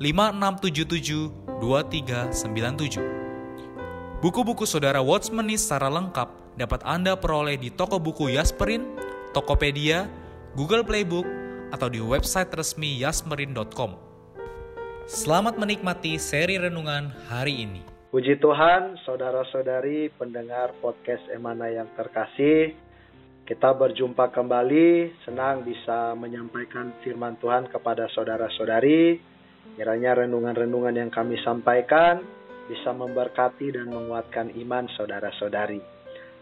[0.00, 4.24] 5677 2397.
[4.24, 8.96] Buku-buku saudara Watchmeni secara lengkap dapat Anda peroleh di toko buku Yasmerin,
[9.36, 10.08] Tokopedia,
[10.56, 11.28] Google Playbook,
[11.68, 14.00] atau di website resmi yasmerin.com.
[15.04, 17.84] Selamat menikmati seri renungan hari ini.
[18.08, 22.72] Puji Tuhan, saudara-saudari pendengar podcast Emana yang terkasih.
[23.44, 29.28] Kita berjumpa kembali, senang bisa menyampaikan firman Tuhan kepada saudara-saudari
[29.74, 32.22] Kiranya renungan-renungan yang kami sampaikan
[32.70, 35.82] bisa memberkati dan menguatkan iman saudara-saudari.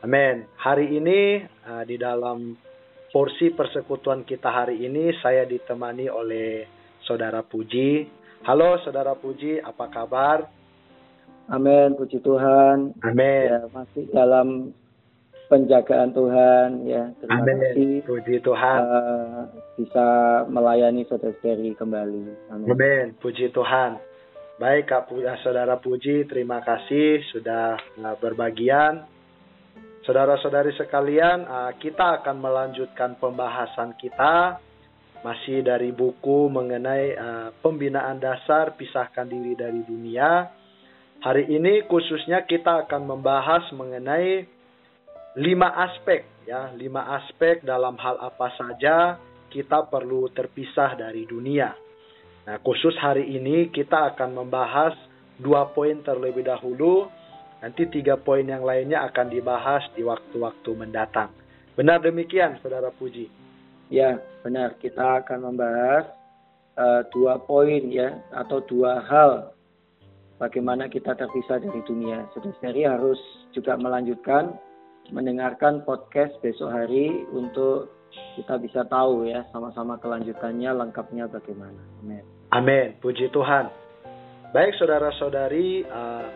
[0.04, 0.46] Amin.
[0.60, 2.54] Hari ini uh, di dalam
[3.10, 6.68] porsi persekutuan kita hari ini saya ditemani oleh
[7.02, 8.04] Saudara Puji.
[8.44, 10.38] Halo Saudara Puji, apa kabar?
[11.48, 12.92] Amin, puji Tuhan.
[13.00, 13.48] Amin.
[13.48, 14.76] Ya, masih dalam
[15.48, 17.10] penjagaan Tuhan ya.
[17.18, 17.56] Terima Amin.
[17.58, 17.92] kasih.
[18.04, 18.80] Puji Tuhan.
[18.84, 19.42] Uh,
[19.80, 20.06] bisa
[20.52, 22.52] melayani saudara-saudari kembali.
[22.52, 22.68] Amin.
[22.68, 23.06] Amin.
[23.18, 23.98] Puji Tuhan.
[24.58, 29.06] Baik Kak eh, Saudara Puji, terima kasih sudah uh, berbagian.
[30.02, 34.58] Saudara-saudari sekalian, uh, kita akan melanjutkan pembahasan kita
[35.22, 40.50] masih dari buku mengenai uh, pembinaan dasar pisahkan diri dari dunia.
[41.22, 44.57] Hari ini khususnya kita akan membahas mengenai
[45.38, 51.70] lima aspek ya, lima aspek dalam hal apa saja kita perlu terpisah dari dunia.
[52.44, 54.98] Nah, khusus hari ini kita akan membahas
[55.38, 57.06] dua poin terlebih dahulu.
[57.58, 61.34] Nanti tiga poin yang lainnya akan dibahas di waktu-waktu mendatang.
[61.74, 63.26] Benar demikian, Saudara Puji?
[63.90, 64.78] Ya, benar.
[64.78, 66.06] Kita akan membahas
[66.78, 69.50] uh, dua poin ya, atau dua hal
[70.38, 72.30] bagaimana kita terpisah dari dunia.
[72.30, 73.18] Saudara harus
[73.50, 74.54] juga melanjutkan
[75.12, 77.92] mendengarkan podcast besok hari untuk
[78.36, 81.80] kita bisa tahu ya sama-sama kelanjutannya lengkapnya bagaimana.
[82.02, 82.24] Amin.
[82.54, 82.88] Amin.
[83.02, 83.68] Puji Tuhan.
[84.48, 86.26] Baik saudara-saudari, uh,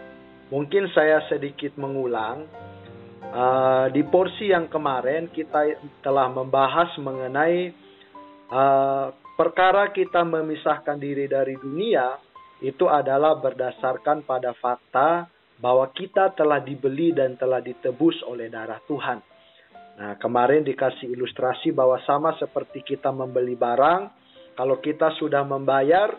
[0.52, 2.44] mungkin saya sedikit mengulang.
[3.32, 7.72] Uh, di porsi yang kemarin kita telah membahas mengenai
[8.52, 9.08] uh,
[9.40, 12.20] perkara kita memisahkan diri dari dunia
[12.60, 15.31] itu adalah berdasarkan pada fakta
[15.62, 19.22] bahwa kita telah dibeli dan telah ditebus oleh darah Tuhan.
[19.92, 24.10] Nah, kemarin dikasih ilustrasi bahwa sama seperti kita membeli barang,
[24.58, 26.10] kalau kita sudah membayar,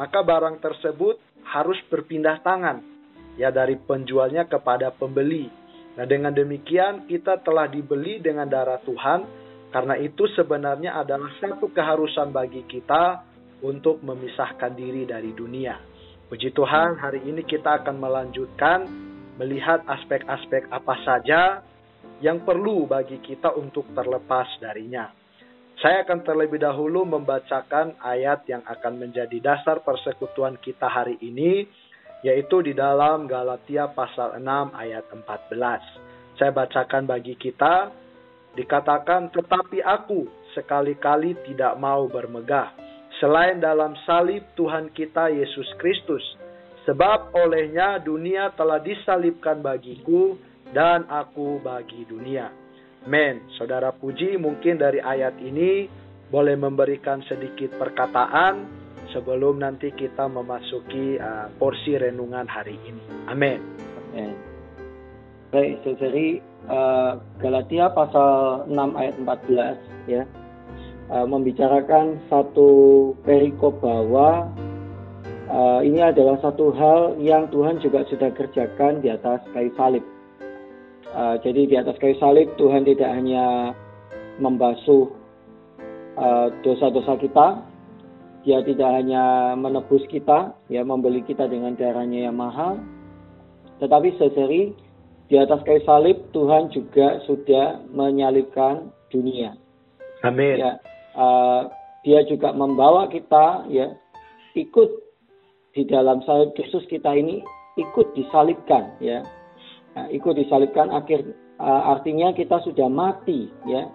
[0.00, 2.80] maka barang tersebut harus berpindah tangan
[3.36, 5.44] ya dari penjualnya kepada pembeli.
[6.00, 9.20] Nah, dengan demikian kita telah dibeli dengan darah Tuhan,
[9.76, 13.20] karena itu sebenarnya adalah satu keharusan bagi kita
[13.60, 15.95] untuk memisahkan diri dari dunia.
[16.26, 18.82] Puji Tuhan, hari ini kita akan melanjutkan
[19.38, 21.62] melihat aspek-aspek apa saja
[22.18, 25.06] yang perlu bagi kita untuk terlepas darinya.
[25.78, 31.62] Saya akan terlebih dahulu membacakan ayat yang akan menjadi dasar persekutuan kita hari ini,
[32.26, 36.42] yaitu di dalam Galatia pasal 6 ayat 14.
[36.42, 37.94] Saya bacakan bagi kita,
[38.58, 40.26] dikatakan, tetapi aku
[40.58, 42.85] sekali-kali tidak mau bermegah
[43.20, 46.22] selain dalam salib Tuhan kita Yesus Kristus.
[46.86, 50.38] Sebab olehnya dunia telah disalibkan bagiku
[50.70, 52.46] dan aku bagi dunia.
[53.10, 55.90] Men, saudara puji mungkin dari ayat ini
[56.30, 58.66] boleh memberikan sedikit perkataan
[59.10, 63.30] sebelum nanti kita memasuki uh, porsi renungan hari ini.
[63.30, 63.62] Amin.
[64.14, 64.34] Amin.
[65.54, 70.22] Baik, jadi uh, Galatia pasal 6 ayat 14 ya
[71.10, 74.50] uh, membicarakan satu perikop bahwa
[75.50, 80.04] uh, ini adalah satu hal yang Tuhan juga sudah kerjakan di atas kayu salib.
[81.16, 83.72] Uh, jadi di atas kayu salib Tuhan tidak hanya
[84.36, 85.08] membasuh
[86.64, 87.46] dosa-dosa uh, kita,
[88.40, 92.80] dia tidak hanya menebus kita, ya membeli kita dengan darahnya yang mahal,
[93.84, 94.72] tetapi seseri
[95.28, 99.58] di atas kayu salib Tuhan juga sudah menyalibkan dunia.
[100.24, 100.56] Amin.
[100.56, 100.80] Ya,
[101.16, 101.72] uh,
[102.06, 103.96] dia juga membawa kita ya
[104.54, 104.88] ikut
[105.74, 107.42] di dalam salib Kristus kita ini
[107.76, 109.20] ikut disalibkan ya.
[109.96, 111.24] Nah, ikut disalibkan akhir
[111.60, 113.88] uh, artinya kita sudah mati ya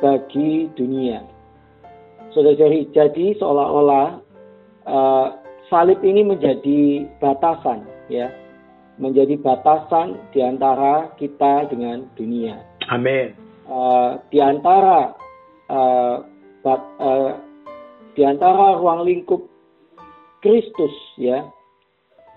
[0.00, 1.22] bagi dunia.
[2.32, 4.06] Saudara-saudari, jadi seolah-olah
[4.88, 5.26] uh,
[5.68, 8.32] salib ini menjadi batasan ya
[9.00, 12.60] menjadi batasan di antara kita dengan dunia.
[12.92, 13.32] Amin.
[13.64, 15.16] Uh, di antara
[15.72, 16.22] uh,
[16.66, 17.30] uh,
[18.14, 19.42] di antara ruang lingkup
[20.42, 21.46] Kristus ya,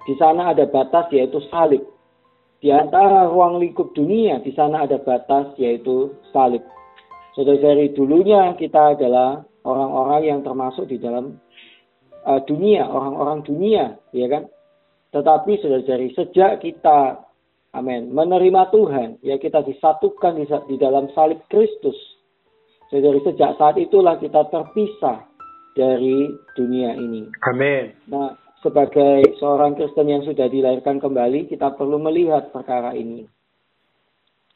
[0.05, 1.81] di sana ada batas yaitu salib.
[2.61, 6.61] Di antara ruang lingkup dunia di sana ada batas yaitu salib.
[7.35, 11.35] Saudara-saudari dulunya kita adalah orang-orang yang termasuk di dalam
[12.23, 14.47] uh, dunia, orang-orang dunia, ya kan?
[15.11, 17.25] Tetapi saudara-saudari, sejak kita
[17.75, 22.14] amin, menerima Tuhan, ya kita disatukan di, di dalam salib Kristus.
[22.95, 25.27] Saudari, sejak saat itulah kita terpisah
[25.75, 27.27] dari dunia ini.
[27.43, 27.91] Amin.
[28.07, 33.27] Nah, sebagai seorang Kristen yang sudah dilahirkan kembali, kita perlu melihat perkara ini.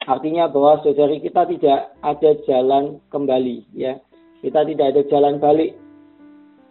[0.08, 4.00] Artinya bahwa saudari kita tidak ada jalan kembali, ya.
[4.40, 5.76] Kita tidak ada jalan balik.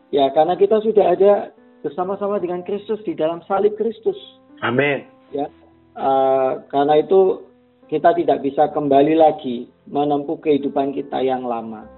[0.10, 1.54] Ya, karena kita sudah ada
[1.86, 4.18] bersama-sama dengan Kristus di dalam salib Kristus.
[4.66, 5.06] Amin.
[5.30, 5.46] Ya,
[5.94, 7.46] uh, karena itu
[7.90, 11.90] kita tidak bisa kembali lagi menempuh kehidupan kita yang lama.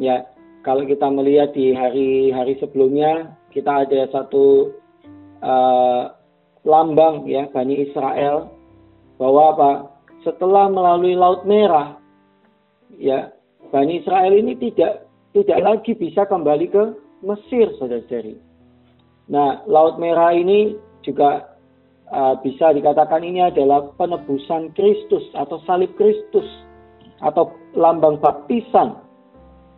[0.00, 0.24] Ya,
[0.64, 4.72] kalau kita melihat di hari-hari sebelumnya kita ada satu
[5.44, 6.16] uh,
[6.64, 8.48] lambang ya Bani Israel
[9.20, 9.70] bahwa apa?
[10.24, 12.00] Setelah melalui Laut Merah,
[12.96, 13.28] ya
[13.68, 15.04] Bani Israel ini tidak
[15.36, 16.84] tidak lagi bisa kembali ke
[17.20, 18.40] Mesir, saudara-saudari.
[19.28, 21.57] Nah, Laut Merah ini juga
[22.12, 26.46] uh, bisa dikatakan ini adalah penebusan Kristus atau salib Kristus
[27.20, 29.02] atau lambang baptisan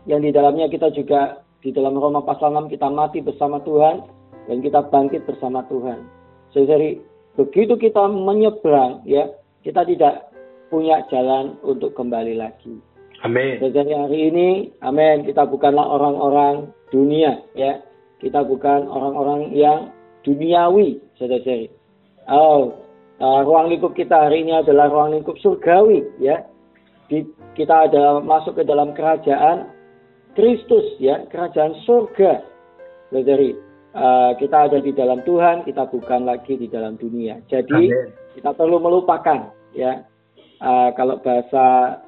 [0.09, 4.05] yang di dalamnya kita juga di dalam Roma pasal 6 kita mati bersama Tuhan
[4.49, 6.09] dan kita bangkit bersama Tuhan.
[6.57, 6.99] Jadi
[7.37, 9.29] begitu kita menyeberang ya,
[9.63, 10.33] kita tidak
[10.73, 12.81] punya jalan untuk kembali lagi.
[13.21, 13.61] Amin.
[13.61, 14.49] Jadi hari ini,
[14.81, 17.85] amin, kita bukanlah orang-orang dunia ya,
[18.19, 19.93] kita bukan orang-orang yang
[20.25, 21.80] duniawi, saudara-saudari.
[22.29, 22.77] Oh,
[23.23, 26.45] uh, ruang lingkup kita hari ini adalah ruang lingkup surgawi, ya.
[27.09, 27.27] Di,
[27.57, 29.73] kita ada masuk ke dalam kerajaan
[30.37, 32.45] Kristus, ya, kerajaan surga.
[33.11, 33.57] Saudari,
[33.97, 37.43] uh, kita ada di dalam Tuhan, kita bukan lagi di dalam dunia.
[37.51, 38.09] Jadi Amen.
[38.37, 40.05] kita perlu melupakan, ya.
[40.61, 41.99] Uh, kalau bahasa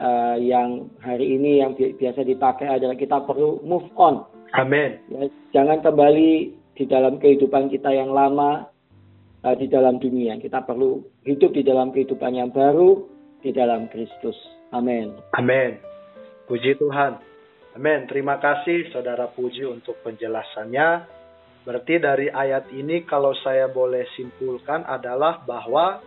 [0.00, 4.24] uh, yang hari ini yang biasa dipakai adalah kita perlu move on
[4.58, 4.98] Amin.
[5.06, 6.32] Ya, jangan kembali
[6.74, 8.66] di dalam kehidupan kita yang lama
[9.44, 10.36] uh, di dalam dunia.
[10.40, 13.04] Kita perlu hidup di dalam kehidupan yang baru
[13.40, 14.36] di dalam Kristus.
[14.70, 15.16] Amin.
[15.36, 15.80] Amin.
[16.46, 17.18] Puji Tuhan.
[17.76, 18.06] Amin.
[18.06, 21.18] Terima kasih Saudara Puji untuk penjelasannya.
[21.60, 26.00] Berarti dari ayat ini kalau saya boleh simpulkan adalah bahwa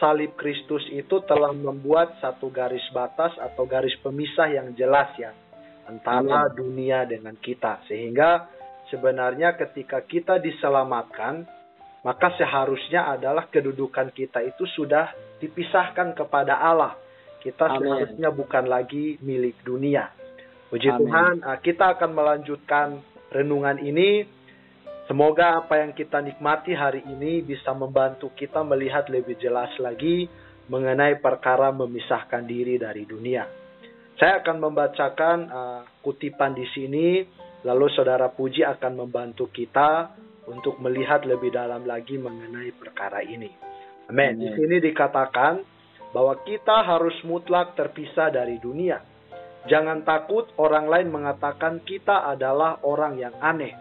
[0.00, 5.32] salib Kristus itu telah membuat satu garis batas atau garis pemisah yang jelas ya
[5.86, 7.84] antara dunia dengan kita.
[7.86, 8.50] Sehingga
[8.88, 11.44] sebenarnya ketika kita diselamatkan,
[12.06, 15.10] maka seharusnya adalah kedudukan kita itu sudah
[15.42, 16.94] dipisahkan kepada Allah.
[17.42, 17.82] Kita Amen.
[17.82, 20.14] seharusnya bukan lagi milik dunia.
[20.70, 21.02] Puji Amen.
[21.02, 23.02] Tuhan, ah, kita akan melanjutkan
[23.34, 24.22] renungan ini.
[25.10, 30.30] Semoga apa yang kita nikmati hari ini bisa membantu kita melihat lebih jelas lagi
[30.70, 33.46] mengenai perkara memisahkan diri dari dunia.
[34.18, 37.22] Saya akan membacakan uh, kutipan di sini,
[37.66, 40.10] lalu saudara Puji akan membantu kita
[40.48, 43.50] untuk melihat lebih dalam lagi mengenai perkara ini.
[44.06, 44.38] Amin.
[44.38, 45.54] Di sini dikatakan
[46.14, 49.02] bahwa kita harus mutlak terpisah dari dunia.
[49.66, 53.74] Jangan takut orang lain mengatakan kita adalah orang yang aneh.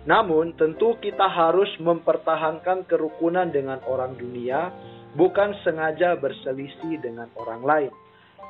[0.00, 4.74] Namun, tentu kita harus mempertahankan kerukunan dengan orang dunia,
[5.14, 7.92] bukan sengaja berselisih dengan orang lain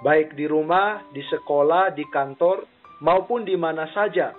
[0.00, 2.64] baik di rumah, di sekolah, di kantor,
[3.04, 4.32] maupun di mana saja.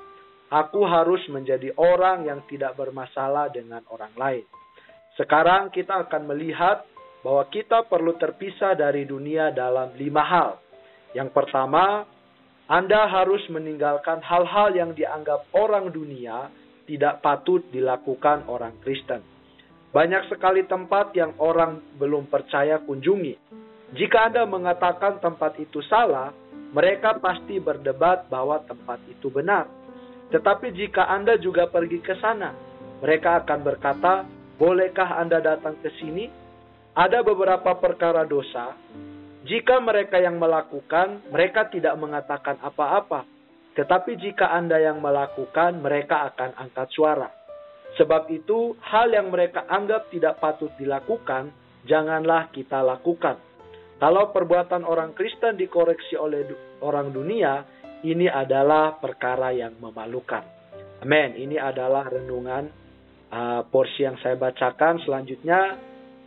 [0.52, 4.46] Aku harus menjadi orang yang tidak bermasalah dengan orang lain.
[5.16, 6.84] Sekarang kita akan melihat
[7.24, 10.60] bahwa kita perlu terpisah dari dunia dalam lima hal.
[11.16, 12.04] Yang pertama,
[12.68, 16.52] Anda harus meninggalkan hal-hal yang dianggap orang dunia
[16.84, 19.24] tidak patut dilakukan orang Kristen.
[19.96, 26.32] Banyak sekali tempat yang orang belum percaya kunjungi jika Anda mengatakan tempat itu salah,
[26.72, 29.68] mereka pasti berdebat bahwa tempat itu benar.
[30.32, 32.56] Tetapi jika Anda juga pergi ke sana,
[33.04, 34.24] mereka akan berkata,
[34.56, 36.32] "Bolehkah Anda datang ke sini?"
[36.96, 38.76] Ada beberapa perkara dosa.
[39.48, 43.24] Jika mereka yang melakukan, mereka tidak mengatakan apa-apa.
[43.76, 47.32] Tetapi jika Anda yang melakukan, mereka akan angkat suara.
[47.96, 51.52] Sebab itu, hal yang mereka anggap tidak patut dilakukan,
[51.88, 53.40] janganlah kita lakukan.
[54.02, 56.48] Kalau perbuatan orang Kristen dikoreksi oleh
[56.84, 57.64] orang dunia,
[58.02, 60.42] ini adalah perkara yang memalukan.
[61.02, 61.34] Amin.
[61.38, 62.70] Ini adalah renungan
[63.34, 65.02] uh, porsi yang saya bacakan.
[65.02, 65.78] Selanjutnya,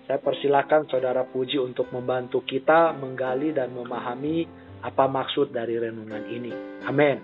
[0.05, 4.45] saya persilakan Saudara Puji untuk membantu kita menggali dan memahami
[4.85, 6.53] apa maksud dari renungan ini.
[6.85, 7.19] Amin.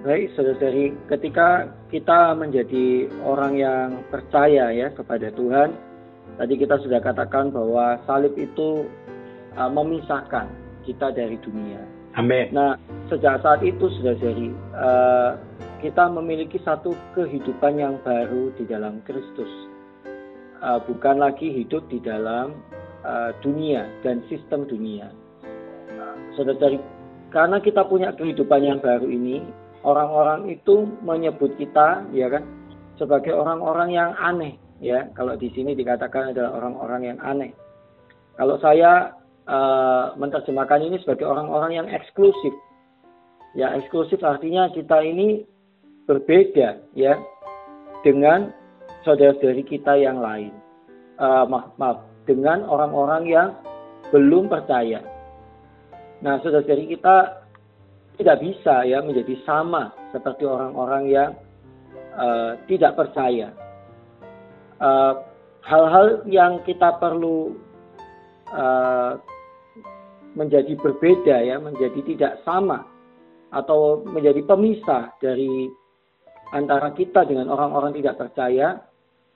[0.00, 5.76] Baik, saudari, ketika kita menjadi orang yang percaya ya kepada Tuhan,
[6.40, 8.88] tadi kita sudah katakan bahwa salib itu
[9.60, 10.48] uh, memisahkan
[10.88, 11.99] kita dari dunia.
[12.18, 12.50] Amin.
[12.50, 12.74] Nah,
[13.06, 15.30] sejak saat itu sudah jadi uh,
[15.78, 19.50] kita memiliki satu kehidupan yang baru di dalam Kristus.
[20.60, 22.58] Uh, bukan lagi hidup di dalam
[23.06, 25.08] uh, dunia dan sistem dunia.
[25.94, 26.76] Uh, saudara,
[27.30, 29.46] karena kita punya kehidupan yang baru ini,
[29.86, 32.44] orang-orang itu menyebut kita ya kan
[33.00, 37.52] sebagai orang-orang yang aneh ya kalau di sini dikatakan adalah orang-orang yang aneh
[38.36, 39.12] kalau saya
[39.50, 42.54] uh, menerjemahkan ini sebagai orang-orang yang eksklusif.
[43.58, 45.42] Ya eksklusif artinya kita ini
[46.06, 47.18] berbeda ya
[48.06, 48.54] dengan
[49.02, 50.54] saudara-saudari kita yang lain.
[51.18, 53.48] Uh, maaf maaf dengan orang-orang yang
[54.14, 55.02] belum percaya.
[56.22, 57.42] Nah saudara-saudari kita
[58.20, 61.30] tidak bisa ya menjadi sama seperti orang-orang yang
[62.14, 63.48] uh, tidak percaya.
[64.80, 65.14] Eh,
[65.60, 67.52] hal-hal uh, yang kita perlu
[68.48, 69.20] uh,
[70.34, 72.86] menjadi berbeda ya, menjadi tidak sama
[73.50, 75.66] atau menjadi pemisah dari
[76.54, 78.78] antara kita dengan orang-orang tidak percaya.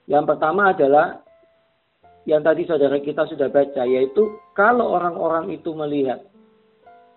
[0.05, 1.25] Yang pertama adalah
[2.25, 6.25] yang tadi saudara kita sudah baca yaitu kalau orang-orang itu melihat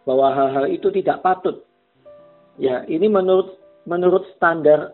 [0.04, 1.64] bahwa hal-hal itu tidak patut.
[2.58, 3.56] Ya, ini menurut
[3.88, 4.92] menurut standar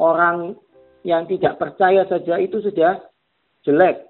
[0.00, 0.56] orang
[1.04, 3.04] yang tidak percaya saja itu sudah
[3.64, 4.07] jelek.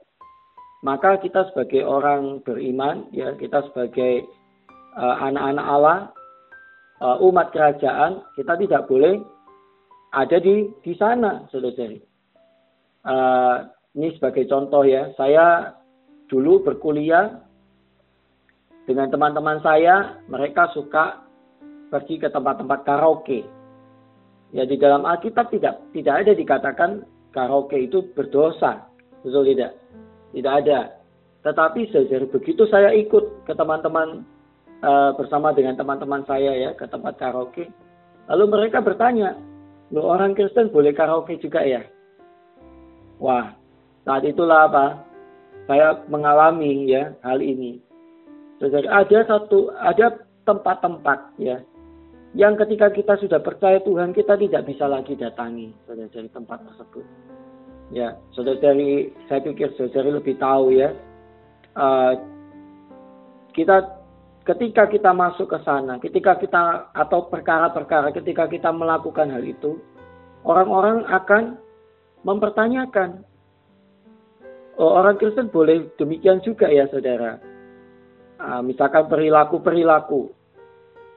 [0.86, 4.22] Maka kita sebagai orang beriman, ya kita sebagai
[4.94, 5.98] uh, anak-anak Allah,
[7.02, 9.18] uh, umat kerajaan, kita tidak boleh
[10.14, 11.98] ada di di sana, saudara.
[13.02, 13.56] Uh,
[13.98, 15.74] ini sebagai contoh ya, saya
[16.30, 17.42] dulu berkuliah
[18.86, 21.26] dengan teman-teman saya, mereka suka
[21.90, 23.42] pergi ke tempat-tempat karaoke.
[24.54, 26.90] Ya di dalam Alkitab tidak tidak ada dikatakan
[27.34, 28.86] karaoke itu berdosa,
[29.20, 29.76] betul tidak?
[30.32, 30.98] Tidak ada.
[31.46, 34.26] Tetapi sejari begitu saya ikut ke teman-teman
[34.82, 37.70] uh, bersama dengan teman-teman saya ya ke tempat karaoke,
[38.28, 39.38] lalu mereka bertanya,
[39.94, 41.80] lo orang Kristen boleh karaoke juga ya?
[43.22, 43.54] Wah,
[44.04, 44.86] saat itulah apa?
[45.70, 47.80] Saya mengalami ya hal ini.
[48.58, 51.60] Saudara, ada satu ada tempat-tempat ya
[52.36, 57.04] yang ketika kita sudah percaya Tuhan kita tidak bisa lagi datangi saudara dari tempat tersebut.
[57.88, 60.92] Ya, saudara dari saya pikir saudara lebih tahu ya.
[61.72, 62.20] Uh,
[63.56, 63.96] kita
[64.44, 69.80] ketika kita masuk ke sana, ketika kita atau perkara-perkara ketika kita melakukan hal itu,
[70.44, 71.56] orang-orang akan
[72.28, 73.24] mempertanyakan.
[74.78, 77.40] Oh, orang Kristen boleh demikian juga ya, saudara.
[78.38, 80.30] Uh, misalkan perilaku-perilaku.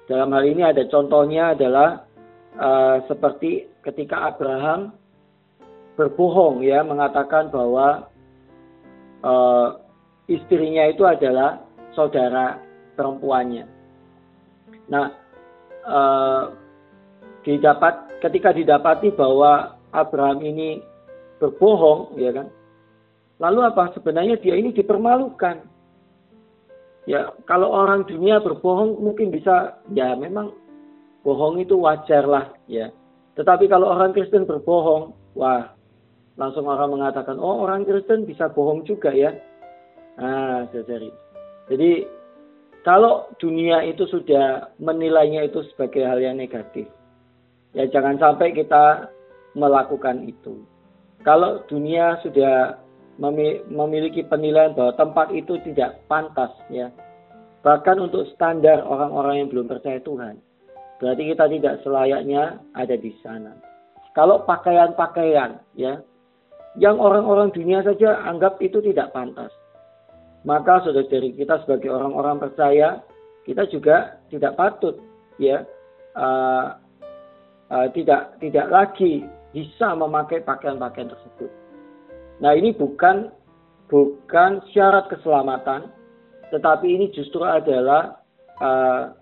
[0.09, 2.09] Dalam hal ini ada contohnya adalah
[2.57, 5.00] uh, seperti ketika Abraham
[6.01, 8.09] berbohong ya mengatakan bahwa
[9.21, 9.77] uh,
[10.25, 11.61] istrinya itu adalah
[11.93, 12.57] saudara
[12.97, 13.69] perempuannya.
[14.89, 15.13] Nah,
[15.85, 16.57] uh,
[17.45, 20.81] didapat ketika didapati bahwa Abraham ini
[21.37, 22.49] berbohong, ya kan?
[23.37, 25.69] Lalu apa sebenarnya dia ini dipermalukan
[27.09, 30.53] ya kalau orang dunia berbohong mungkin bisa ya memang
[31.25, 32.93] bohong itu wajar lah ya
[33.37, 35.73] tetapi kalau orang Kristen berbohong wah
[36.41, 39.37] langsung orang mengatakan oh orang Kristen bisa bohong juga ya
[40.17, 41.13] nah jadi
[41.69, 42.09] jadi
[42.81, 46.89] kalau dunia itu sudah menilainya itu sebagai hal yang negatif
[47.77, 49.13] ya jangan sampai kita
[49.53, 50.65] melakukan itu
[51.21, 52.81] kalau dunia sudah
[53.69, 56.89] memiliki penilaian bahwa tempat itu tidak pantas ya.
[57.61, 60.41] Bahkan untuk standar orang-orang yang belum percaya Tuhan.
[60.97, 63.53] Berarti kita tidak selayaknya ada di sana.
[64.17, 66.01] Kalau pakaian-pakaian ya
[66.79, 69.51] yang orang-orang dunia saja anggap itu tidak pantas.
[70.47, 73.03] Maka saudara-saudari kita sebagai orang-orang percaya
[73.45, 74.95] kita juga tidak patut
[75.41, 75.65] ya
[76.17, 76.77] uh,
[77.69, 81.51] uh, tidak tidak lagi bisa memakai pakaian-pakaian tersebut.
[82.39, 83.29] Nah ini bukan
[83.91, 85.91] bukan syarat keselamatan,
[86.49, 88.23] tetapi ini justru adalah
[88.63, 89.13] uh,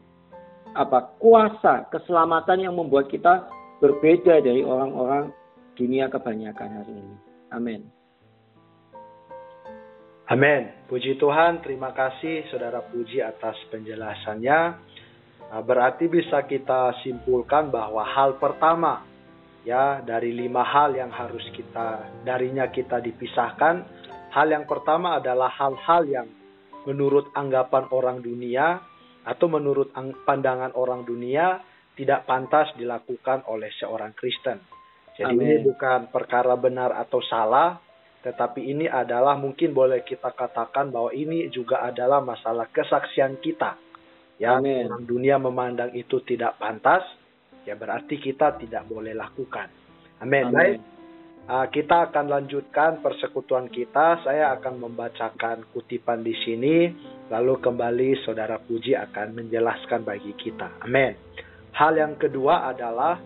[0.77, 3.49] apa kuasa keselamatan yang membuat kita
[3.81, 5.33] berbeda dari orang-orang
[5.73, 7.28] dunia kebanyakan hari ini.
[7.49, 7.81] Amin.
[10.29, 10.85] Amin.
[10.85, 14.59] Puji Tuhan, terima kasih Saudara Puji atas penjelasannya.
[15.49, 19.01] Nah, berarti bisa kita simpulkan bahwa hal pertama
[19.65, 23.75] ya dari lima hal yang harus kita darinya kita dipisahkan.
[24.29, 26.27] Hal yang pertama adalah hal-hal yang
[26.85, 28.77] menurut anggapan orang dunia
[29.25, 29.89] atau menurut
[30.29, 31.57] pandangan orang dunia
[31.97, 34.78] tidak pantas dilakukan oleh seorang Kristen.
[35.19, 35.43] Jadi Amen.
[35.43, 37.75] ini bukan perkara benar atau salah,
[38.23, 43.75] tetapi ini adalah mungkin boleh kita katakan bahwa ini juga adalah masalah kesaksian kita.
[44.39, 47.03] Ya, orang dunia memandang itu tidak pantas,
[47.67, 49.67] ya berarti kita tidak boleh lakukan.
[50.23, 50.55] Amin.
[50.55, 50.79] Baik.
[51.49, 54.23] Uh, kita akan lanjutkan persekutuan kita.
[54.23, 56.87] Saya akan membacakan kutipan di sini,
[57.27, 60.79] lalu kembali Saudara Puji akan menjelaskan bagi kita.
[60.87, 61.11] Amin.
[61.75, 63.19] Hal yang kedua adalah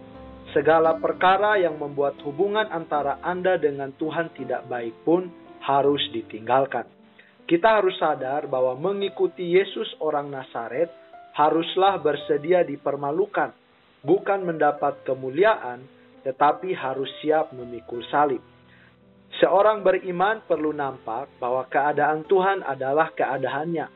[0.53, 5.25] Segala perkara yang membuat hubungan antara Anda dengan Tuhan tidak baik pun
[5.65, 6.85] harus ditinggalkan.
[7.49, 10.93] Kita harus sadar bahwa mengikuti Yesus orang Nazaret
[11.33, 13.49] haruslah bersedia dipermalukan,
[14.05, 15.81] bukan mendapat kemuliaan,
[16.21, 18.39] tetapi harus siap memikul salib.
[19.41, 23.89] Seorang beriman perlu nampak bahwa keadaan Tuhan adalah keadaannya.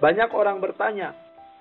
[0.00, 1.12] Banyak orang bertanya,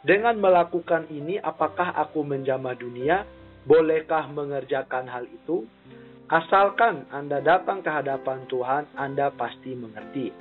[0.07, 3.27] dengan melakukan ini apakah aku menjamah dunia?
[3.67, 5.67] Bolehkah mengerjakan hal itu?
[6.31, 10.31] Asalkan Anda datang ke hadapan Tuhan, Anda pasti mengerti.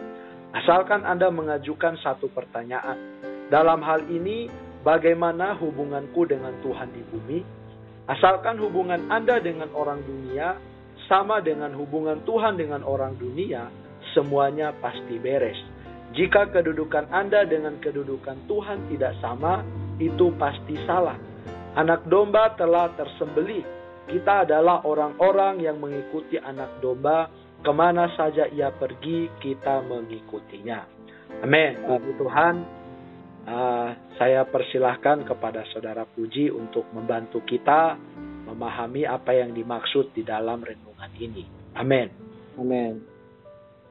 [0.55, 3.19] Asalkan Anda mengajukan satu pertanyaan.
[3.51, 4.47] Dalam hal ini,
[4.87, 7.39] bagaimana hubunganku dengan Tuhan di bumi?
[8.07, 10.55] Asalkan hubungan Anda dengan orang dunia
[11.11, 13.67] sama dengan hubungan Tuhan dengan orang dunia,
[14.15, 15.59] semuanya pasti beres.
[16.15, 19.67] Jika kedudukan Anda dengan kedudukan Tuhan tidak sama,
[19.99, 21.19] itu pasti salah.
[21.77, 23.65] Anak domba telah tersembelih.
[24.09, 27.29] Kita adalah orang-orang yang mengikuti anak domba.
[27.61, 30.81] Ke mana saja ia pergi, kita mengikutinya.
[31.45, 31.73] Amin.
[31.85, 32.55] Puji Tuhan,
[33.45, 37.99] uh, saya persilahkan kepada Saudara Puji untuk membantu kita
[38.47, 41.45] memahami apa yang dimaksud di dalam renungan ini.
[41.77, 42.09] Amin.
[42.57, 43.03] Amin.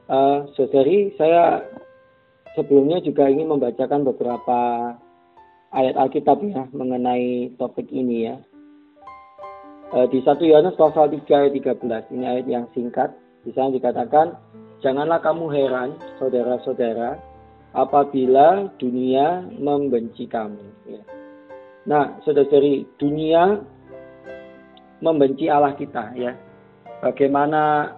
[0.06, 1.62] Uh, saudari, saya
[2.54, 4.58] sebelumnya juga ingin membacakan beberapa
[5.74, 8.36] ayat Alkitab ya mengenai topik ini ya.
[9.94, 13.10] E, di 1 Yohanes pasal 3 ayat 13 ini ayat yang singkat.
[13.46, 14.34] Di sana dikatakan,
[14.82, 17.14] janganlah kamu heran saudara-saudara
[17.74, 20.66] apabila dunia membenci kamu.
[20.90, 21.02] Ya.
[21.86, 23.62] Nah, saudara-saudari, dunia
[24.98, 26.34] membenci Allah kita ya.
[26.98, 27.94] Bagaimana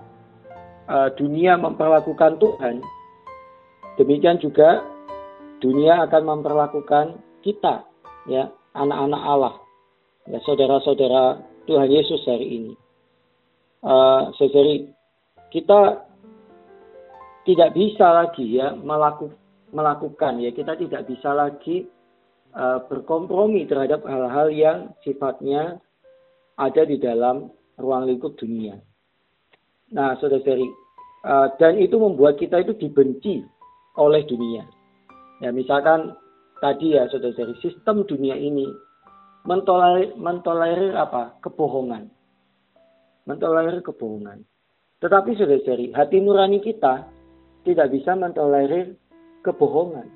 [0.90, 2.84] uh, dunia memperlakukan Tuhan,
[3.96, 4.82] demikian juga
[5.62, 7.06] dunia akan memperlakukan
[7.42, 7.86] kita,
[8.26, 9.54] ya anak-anak Allah,
[10.26, 12.72] ya saudara-saudara Tuhan Yesus hari ini.
[13.84, 14.90] Uh, saudari,
[15.54, 16.02] kita
[17.46, 19.30] tidak bisa lagi ya melaku,
[19.70, 21.86] melakukan ya kita tidak bisa lagi
[22.58, 25.78] uh, berkompromi terhadap hal-hal yang sifatnya
[26.58, 28.76] ada di dalam ruang lingkup dunia.
[29.94, 30.68] Nah, saudara-saudari,
[31.24, 33.46] uh, dan itu membuat kita itu dibenci
[33.96, 34.66] oleh dunia.
[35.38, 36.18] Ya, misalkan
[36.58, 38.66] tadi ya saudara dari sistem dunia ini
[39.48, 41.38] mentolerir, mentolerir apa?
[41.40, 42.12] Kebohongan.
[43.24, 44.44] Mentolerir kebohongan.
[44.98, 47.06] Tetapi saudara-saudari, hati nurani kita
[47.62, 48.98] tidak bisa mentolerir
[49.46, 50.08] kebohongan.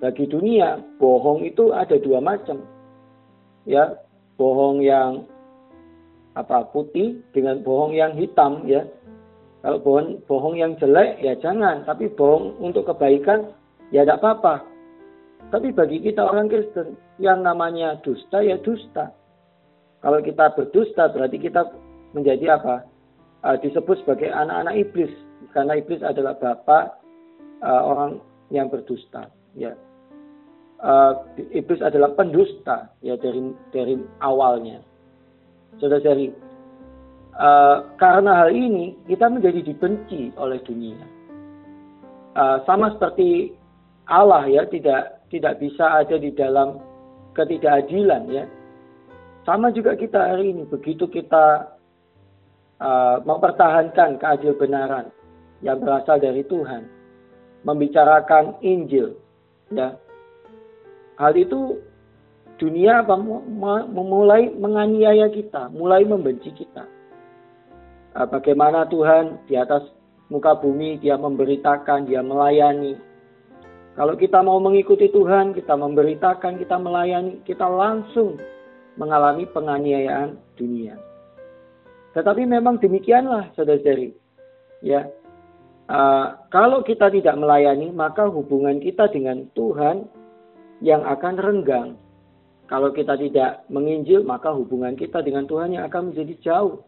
[0.00, 2.64] Bagi dunia, bohong itu ada dua macam.
[3.68, 4.00] Ya,
[4.40, 5.28] bohong yang
[6.32, 8.88] apa putih dengan bohong yang hitam ya.
[9.60, 13.52] Kalau bohong, bohong yang jelek ya jangan, tapi bohong untuk kebaikan
[13.92, 14.64] ya tidak apa-apa.
[15.48, 19.10] Tapi bagi kita orang Kristen, yang namanya dusta ya dusta.
[20.04, 21.72] Kalau kita berdusta berarti kita
[22.12, 22.84] menjadi apa?
[23.40, 25.12] Uh, disebut sebagai anak-anak iblis.
[25.56, 27.00] Karena iblis adalah bapak
[27.64, 28.20] uh, orang
[28.52, 29.32] yang berdusta.
[29.56, 29.74] Ya.
[30.80, 34.80] Uh, iblis adalah pendusta ya dari dari awalnya.
[35.76, 36.32] Saudara-saudari,
[37.36, 41.00] uh, karena hal ini kita menjadi dibenci oleh dunia.
[42.32, 43.52] Uh, sama seperti
[44.08, 46.82] Allah ya tidak tidak bisa ada di dalam
[47.32, 48.44] ketidakadilan ya.
[49.46, 51.72] Sama juga kita hari ini begitu kita
[52.82, 55.08] uh, mempertahankan keadil benaran
[55.64, 56.84] yang berasal dari Tuhan,
[57.64, 59.16] membicarakan Injil
[59.72, 59.96] ya.
[61.16, 61.80] Hal itu
[62.60, 63.16] dunia apa
[63.88, 66.84] memulai menganiaya kita, mulai membenci kita.
[68.12, 69.86] Ah, bagaimana Tuhan di atas
[70.28, 72.98] muka bumi dia memberitakan, dia melayani.
[74.00, 78.40] Kalau kita mau mengikuti Tuhan, kita memberitakan, kita melayani, kita langsung
[78.96, 80.96] mengalami penganiayaan dunia.
[82.16, 84.16] Tetapi memang demikianlah saudara-saudari.
[84.80, 85.04] Ya,
[85.92, 90.08] uh, kalau kita tidak melayani, maka hubungan kita dengan Tuhan
[90.80, 92.00] yang akan renggang.
[92.72, 96.80] Kalau kita tidak menginjil, maka hubungan kita dengan Tuhan yang akan menjadi jauh.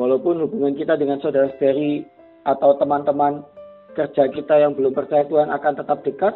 [0.00, 2.08] Walaupun hubungan kita dengan saudara-saudari
[2.48, 3.44] atau teman-teman
[3.92, 6.34] kerja kita yang belum percaya Tuhan akan tetap dekat,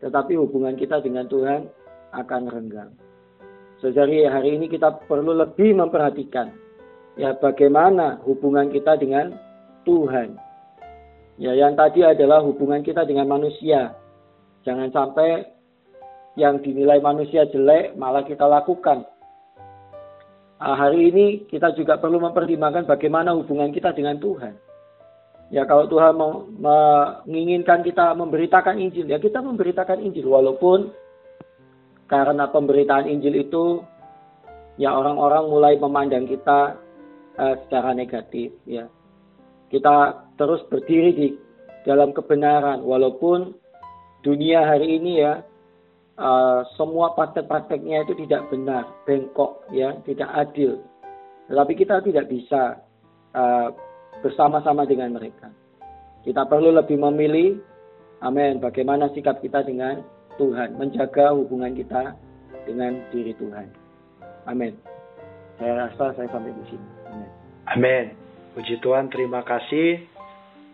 [0.00, 1.68] tetapi hubungan kita dengan Tuhan
[2.16, 2.92] akan renggang.
[3.80, 6.48] Saudari, hari ini kita perlu lebih memperhatikan
[7.20, 9.36] ya bagaimana hubungan kita dengan
[9.84, 10.36] Tuhan.
[11.36, 13.92] Ya, yang tadi adalah hubungan kita dengan manusia.
[14.64, 15.44] Jangan sampai
[16.40, 19.04] yang dinilai manusia jelek malah kita lakukan.
[20.56, 24.56] Nah, hari ini kita juga perlu mempertimbangkan bagaimana hubungan kita dengan Tuhan.
[25.54, 26.18] Ya kalau Tuhan
[26.58, 30.90] menginginkan kita memberitakan Injil, ya kita memberitakan Injil walaupun
[32.10, 33.78] karena pemberitaan Injil itu
[34.74, 36.74] ya orang-orang mulai memandang kita
[37.38, 38.90] uh, secara negatif ya.
[39.70, 41.28] Kita terus berdiri di
[41.86, 43.54] dalam kebenaran walaupun
[44.26, 45.46] dunia hari ini ya
[46.18, 50.82] uh, semua praktek-prakteknya itu tidak benar, bengkok, ya, tidak adil.
[51.46, 52.82] Tetapi kita tidak bisa
[53.38, 53.70] uh,
[54.20, 55.50] bersama-sama dengan mereka.
[56.26, 57.60] Kita perlu lebih memilih,
[58.22, 60.02] amin, bagaimana sikap kita dengan
[60.36, 62.16] Tuhan, menjaga hubungan kita
[62.66, 63.66] dengan diri Tuhan.
[64.46, 64.74] Amin.
[65.56, 66.88] Saya rasa saya sampai di sini.
[67.08, 67.30] Amin.
[67.72, 68.06] Amin.
[68.52, 70.02] Puji Tuhan, terima kasih.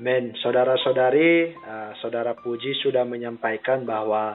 [0.00, 0.34] Amin.
[0.40, 4.34] Saudara-saudari, uh, saudara Puji sudah menyampaikan bahwa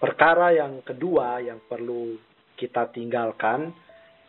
[0.00, 2.16] Perkara yang kedua yang perlu
[2.56, 3.68] kita tinggalkan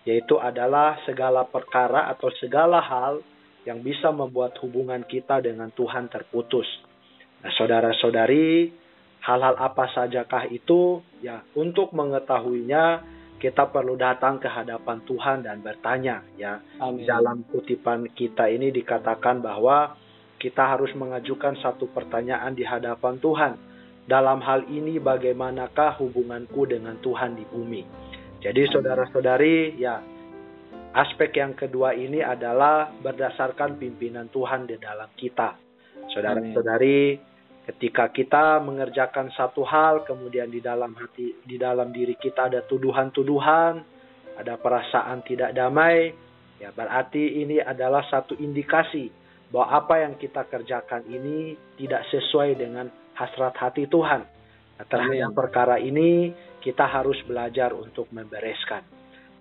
[0.03, 3.23] yaitu adalah segala perkara atau segala hal
[3.65, 6.65] yang bisa membuat hubungan kita dengan Tuhan terputus.
[7.41, 8.73] Nah, saudara-saudari,
[9.21, 11.01] hal-hal apa sajakah itu?
[11.21, 13.05] Ya, untuk mengetahuinya
[13.41, 16.61] kita perlu datang ke hadapan Tuhan dan bertanya ya.
[16.77, 17.09] Amin.
[17.09, 19.97] Dalam kutipan kita ini dikatakan bahwa
[20.37, 23.53] kita harus mengajukan satu pertanyaan di hadapan Tuhan
[24.05, 27.81] dalam hal ini bagaimanakah hubunganku dengan Tuhan di bumi.
[28.41, 30.01] Jadi saudara-saudari, ya
[30.91, 35.55] aspek yang kedua ini adalah berdasarkan pimpinan Tuhan di dalam kita.
[36.11, 37.15] Saudara-saudari,
[37.71, 43.73] ketika kita mengerjakan satu hal, kemudian di dalam hati, di dalam diri kita ada tuduhan-tuduhan,
[44.35, 46.11] ada perasaan tidak damai,
[46.59, 49.07] ya berarti ini adalah satu indikasi
[49.51, 54.23] bahwa apa yang kita kerjakan ini tidak sesuai dengan hasrat hati Tuhan.
[54.79, 56.31] Nah, terhadap perkara ini
[56.63, 58.83] kita harus belajar untuk membereskan.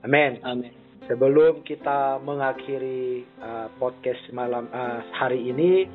[0.05, 0.43] Amin.
[0.43, 0.80] Amin.
[1.09, 5.89] Sebelum kita mengakhiri uh, podcast malam uh, hari ini,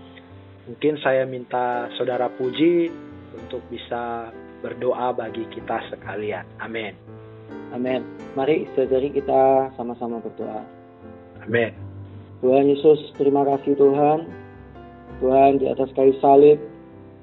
[0.65, 2.89] mungkin saya minta saudara Puji
[3.38, 4.34] untuk bisa
[4.65, 6.41] berdoa bagi kita sekalian.
[6.58, 6.98] Amin.
[7.70, 8.02] Amin.
[8.34, 10.65] Mari saudari kita sama-sama berdoa.
[11.46, 11.70] Amin.
[12.41, 14.26] Tuhan Yesus, terima kasih Tuhan.
[15.22, 16.60] Tuhan di atas kayu salib,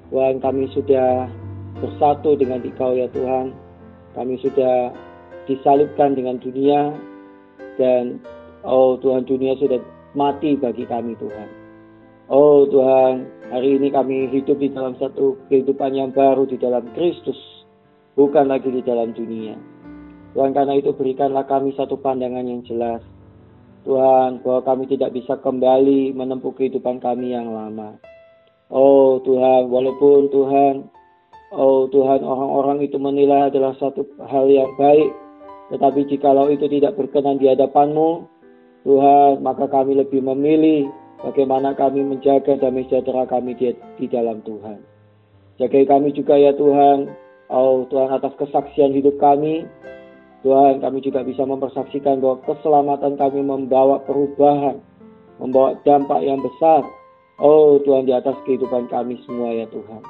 [0.09, 1.27] Tuhan kami sudah
[1.83, 3.51] bersatu dengan Engkau ya Tuhan.
[4.15, 4.93] Kami sudah
[5.49, 6.95] disalibkan dengan dunia
[7.79, 8.21] dan
[8.63, 9.81] oh Tuhan dunia sudah
[10.13, 11.49] mati bagi kami Tuhan.
[12.31, 17.37] Oh Tuhan, hari ini kami hidup di dalam satu kehidupan yang baru di dalam Kristus,
[18.15, 19.59] bukan lagi di dalam dunia.
[20.33, 23.03] Tuhan karena itu berikanlah kami satu pandangan yang jelas.
[23.83, 27.99] Tuhan, bahwa kami tidak bisa kembali menempuh kehidupan kami yang lama.
[28.71, 30.87] Oh Tuhan, walaupun Tuhan,
[31.51, 35.11] oh Tuhan orang-orang itu menilai adalah satu hal yang baik,
[35.71, 38.27] tetapi jikalau itu tidak berkenan di hadapanmu,
[38.83, 40.91] Tuhan, maka kami lebih memilih
[41.23, 44.83] bagaimana kami menjaga damai sejahtera kami di, di dalam Tuhan.
[45.61, 47.07] Jagai kami juga ya Tuhan,
[47.47, 49.63] oh Tuhan atas kesaksian hidup kami,
[50.43, 54.83] Tuhan kami juga bisa mempersaksikan bahwa keselamatan kami membawa perubahan,
[55.39, 56.83] membawa dampak yang besar
[57.41, 60.01] Oh Tuhan di atas kehidupan kami semua ya Tuhan.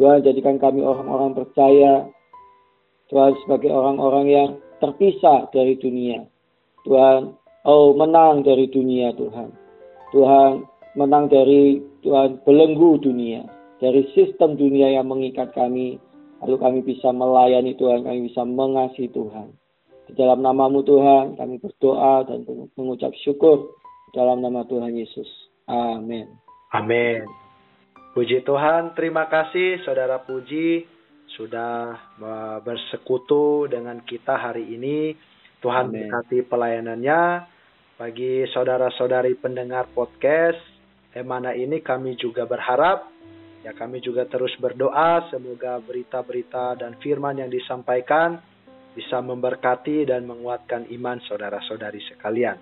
[0.00, 2.08] Tuhan jadikan kami orang-orang percaya.
[3.12, 4.50] Tuhan sebagai orang-orang yang
[4.84, 6.20] terpisah dari dunia.
[6.84, 7.32] Tuhan,
[7.64, 9.48] oh menang dari dunia Tuhan.
[10.12, 10.68] Tuhan
[11.00, 13.48] menang dari Tuhan belenggu dunia.
[13.80, 15.96] Dari sistem dunia yang mengikat kami.
[16.44, 19.48] Lalu kami bisa melayani Tuhan, kami bisa mengasihi Tuhan.
[20.04, 22.44] Di dalam namamu Tuhan, kami berdoa dan
[22.76, 23.72] mengucap syukur
[24.12, 25.26] dalam nama Tuhan Yesus.
[25.64, 26.28] Amin.
[26.76, 27.24] Amin.
[28.12, 30.93] Puji Tuhan, terima kasih Saudara Puji
[31.34, 31.98] sudah
[32.62, 35.14] bersekutu dengan kita hari ini.
[35.60, 37.22] Tuhan berkati pelayanannya.
[37.94, 40.58] Bagi saudara-saudari pendengar podcast
[41.14, 43.06] Emana ini kami juga berharap
[43.64, 48.36] ya kami juga terus berdoa semoga berita-berita dan firman yang disampaikan
[48.92, 52.60] bisa memberkati dan menguatkan iman saudara-saudari sekalian.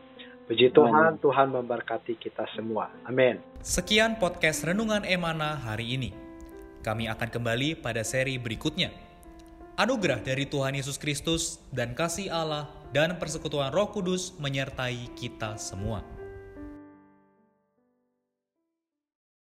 [0.49, 2.89] Puji Tuhan, Tuhan memberkati kita semua.
[3.05, 3.41] Amin.
[3.61, 6.22] Sekian podcast Renungan Emana hari ini.
[6.83, 8.91] Kami akan kembali pada seri berikutnya.
[9.79, 16.22] Anugerah dari Tuhan Yesus Kristus dan kasih Allah dan persekutuan Roh Kudus menyertai kita semua.